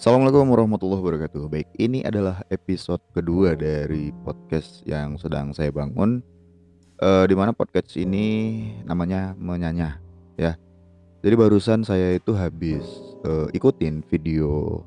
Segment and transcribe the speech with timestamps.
[0.00, 1.44] Assalamualaikum warahmatullahi wabarakatuh.
[1.52, 6.24] Baik, ini adalah episode kedua dari podcast yang sedang saya bangun.
[6.96, 8.24] Eh, di mana podcast ini
[8.88, 10.00] namanya menyanyah,
[10.40, 10.56] ya.
[11.20, 12.80] Jadi barusan saya itu habis
[13.28, 14.80] eh, ikutin video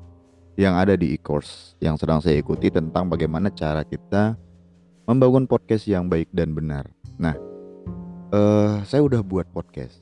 [0.58, 4.34] yang ada di e-course yang sedang saya ikuti tentang bagaimana cara kita
[5.06, 6.90] membangun podcast yang baik dan benar.
[7.22, 7.38] Nah,
[8.34, 9.94] eh, saya udah buat podcast.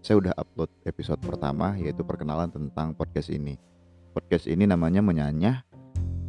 [0.00, 3.60] Saya udah upload episode pertama yaitu perkenalan tentang podcast ini.
[4.10, 5.62] Podcast ini namanya Menyanyah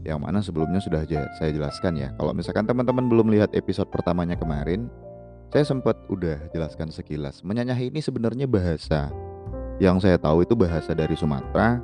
[0.05, 1.05] yang mana sebelumnya sudah
[1.37, 2.09] saya jelaskan ya.
[2.17, 4.89] Kalau misalkan teman-teman belum lihat episode pertamanya kemarin,
[5.53, 7.41] saya sempat udah jelaskan sekilas.
[7.45, 9.09] Menyanyah ini sebenarnya bahasa
[9.81, 11.81] yang saya tahu itu bahasa dari Sumatera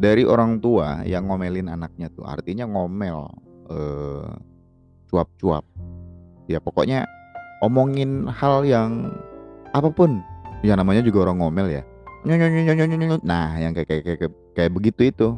[0.00, 2.24] dari orang tua yang ngomelin anaknya tuh.
[2.24, 3.28] Artinya ngomel
[3.68, 4.28] eh,
[5.12, 5.64] cuap-cuap.
[6.48, 7.04] Ya pokoknya
[7.64, 9.12] omongin hal yang
[9.76, 10.20] apa pun.
[10.64, 11.82] Ya namanya juga orang ngomel ya.
[13.26, 15.28] Nah, yang kayak kayak kayak, kayak begitu itu.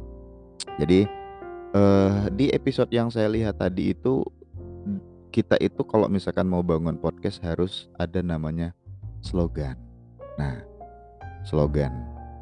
[0.79, 1.07] Jadi
[1.75, 4.23] eh di episode yang saya lihat tadi itu
[5.35, 8.71] kita itu kalau misalkan mau bangun podcast harus ada namanya
[9.19, 9.75] slogan.
[10.39, 10.63] Nah,
[11.43, 11.91] slogan.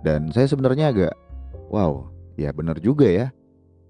[0.05, 1.15] Dan saya sebenarnya agak
[1.73, 3.33] wow, ya benar juga ya.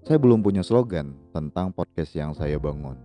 [0.07, 2.95] Saya belum punya slogan tentang podcast yang saya bangun.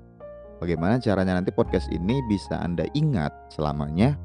[0.58, 4.18] Bagaimana caranya nanti podcast ini bisa Anda ingat selamanya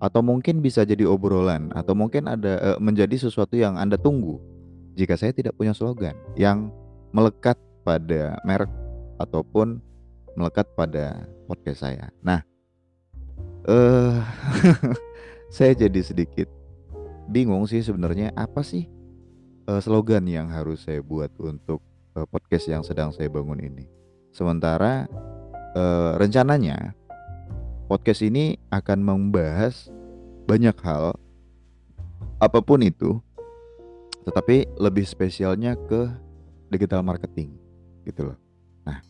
[0.00, 4.40] atau mungkin bisa jadi obrolan atau mungkin ada eh, menjadi sesuatu yang Anda tunggu
[4.94, 6.70] jika saya tidak punya slogan yang
[7.10, 8.70] melekat pada merek
[9.18, 9.82] ataupun
[10.34, 12.10] melekat pada podcast saya.
[12.22, 12.42] Nah,
[13.66, 14.18] eh
[15.54, 16.48] saya jadi sedikit
[17.30, 18.90] bingung sih sebenarnya apa sih
[19.68, 21.82] eh, slogan yang harus saya buat untuk
[22.18, 23.86] eh, podcast yang sedang saya bangun ini.
[24.34, 25.06] Sementara
[25.74, 26.94] eh, rencananya
[27.86, 29.92] podcast ini akan membahas
[30.44, 31.16] banyak hal
[32.42, 33.20] apa pun itu
[34.24, 36.08] tetapi lebih spesialnya ke
[36.72, 37.54] digital marketing
[38.08, 38.38] gitu loh.
[38.88, 39.00] Nah,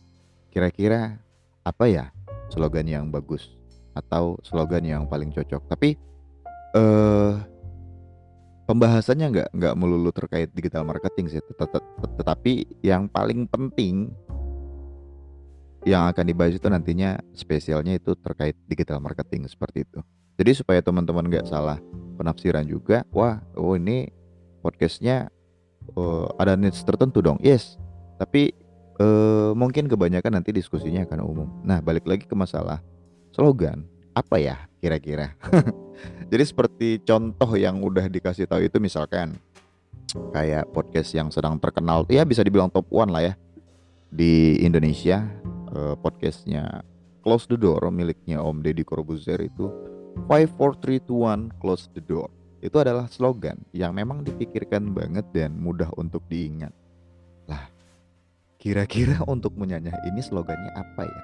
[0.51, 1.19] kira-kira
[1.65, 2.05] apa ya
[2.51, 3.55] slogan yang bagus
[3.95, 5.63] atau slogan yang paling cocok?
[5.71, 5.95] Tapi
[6.75, 7.33] eh
[8.67, 14.11] pembahasannya nggak nggak melulu terkait digital marketing sih, tet- tet- tetapi yang paling penting
[15.85, 20.01] yang akan dibahas itu nantinya spesialnya itu terkait digital marketing seperti itu.
[20.35, 21.77] Jadi supaya teman-teman nggak salah
[22.17, 24.09] penafsiran juga, wah, oh ini
[24.65, 25.29] podcastnya
[25.93, 27.37] eh, ada niche tertentu dong.
[27.45, 27.77] Yes,
[28.17, 28.57] tapi
[28.97, 31.49] eh, mungkin kebanyakan nanti diskusinya akan umum.
[31.61, 32.81] Nah, balik lagi ke masalah
[33.29, 33.85] slogan,
[34.17, 35.37] apa ya kira-kira?
[36.33, 39.37] Jadi seperti contoh yang udah dikasih tahu itu misalkan
[40.33, 43.33] kayak podcast yang sedang terkenal, ya bisa dibilang top one lah ya
[44.09, 45.21] di Indonesia.
[45.75, 46.87] eh, podcastnya
[47.19, 49.67] Close the Door miliknya Om Deddy Corbuzier itu
[50.29, 52.31] 5 4 3 2 1 close the door.
[52.65, 56.73] Itu adalah slogan yang memang dipikirkan banget dan mudah untuk diingat.
[57.45, 57.69] Lah,
[58.57, 61.21] kira-kira untuk menyanyah ini slogannya apa ya?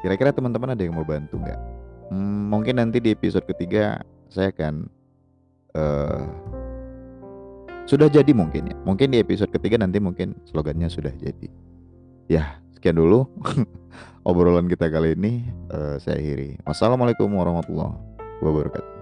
[0.00, 1.60] Kira-kira teman-teman ada yang mau bantu nggak?
[2.08, 4.00] Hmm, mungkin nanti di episode ketiga
[4.32, 4.88] saya akan
[5.76, 6.24] eh
[7.84, 8.76] sudah jadi mungkin ya.
[8.88, 11.48] Mungkin di episode ketiga nanti mungkin slogannya sudah jadi.
[12.32, 13.28] Ya, sekian dulu
[14.28, 16.56] obrolan kita kali ini eh, saya akhiri.
[16.64, 18.00] Wassalamualaikum warahmatullahi
[18.40, 19.01] wabarakatuh.